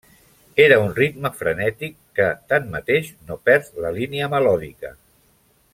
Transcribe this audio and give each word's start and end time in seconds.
Era 0.63 0.77
un 0.83 0.87
ritme 0.99 1.31
frenètic 1.41 1.93
que, 2.19 2.31
tanmateix, 2.53 3.13
no 3.29 3.39
perd 3.51 3.81
la 3.85 3.93
línia 3.99 4.31
melòdica. 4.37 4.97